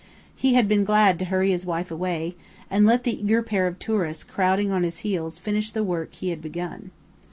He 0.35 0.55
had 0.55 0.67
been 0.67 0.83
glad 0.83 1.19
to 1.19 1.25
hurry 1.25 1.51
his 1.51 1.63
wife 1.63 1.91
away, 1.91 2.35
and 2.71 2.87
let 2.87 3.03
the 3.03 3.21
eager 3.23 3.43
pair 3.43 3.67
of 3.67 3.77
"tourists" 3.77 4.23
crowding 4.23 4.71
on 4.71 4.81
his 4.81 5.01
heels 5.05 5.37
finish 5.37 5.69
the 5.71 5.83
work 5.83 6.15
he 6.15 6.29
had 6.29 6.41
begun. 6.41 6.89